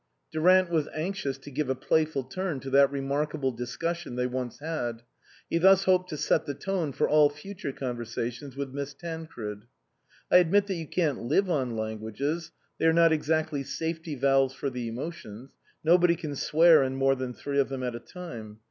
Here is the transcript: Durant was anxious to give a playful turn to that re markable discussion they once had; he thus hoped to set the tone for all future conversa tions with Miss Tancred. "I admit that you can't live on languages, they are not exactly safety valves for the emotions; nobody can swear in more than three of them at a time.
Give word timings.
Durant 0.31 0.71
was 0.71 0.87
anxious 0.95 1.37
to 1.37 1.51
give 1.51 1.69
a 1.69 1.75
playful 1.75 2.23
turn 2.23 2.59
to 2.61 2.71
that 2.71 2.91
re 2.91 3.01
markable 3.01 3.51
discussion 3.51 4.15
they 4.15 4.25
once 4.25 4.57
had; 4.57 5.03
he 5.47 5.59
thus 5.59 5.83
hoped 5.83 6.09
to 6.09 6.17
set 6.17 6.47
the 6.47 6.55
tone 6.55 6.91
for 6.91 7.07
all 7.07 7.29
future 7.29 7.71
conversa 7.71 8.31
tions 8.31 8.57
with 8.57 8.71
Miss 8.73 8.95
Tancred. 8.95 9.65
"I 10.31 10.37
admit 10.37 10.65
that 10.65 10.73
you 10.73 10.87
can't 10.87 11.25
live 11.25 11.51
on 11.51 11.75
languages, 11.77 12.51
they 12.79 12.87
are 12.87 12.93
not 12.93 13.11
exactly 13.13 13.61
safety 13.61 14.15
valves 14.15 14.55
for 14.55 14.71
the 14.71 14.87
emotions; 14.87 15.53
nobody 15.83 16.15
can 16.15 16.35
swear 16.35 16.81
in 16.81 16.95
more 16.95 17.13
than 17.13 17.31
three 17.35 17.59
of 17.59 17.69
them 17.69 17.83
at 17.83 17.93
a 17.93 17.99
time. 17.99 18.57